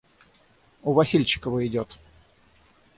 У 0.81 0.93
Васильчикова 0.93 1.63
идет. 1.67 1.99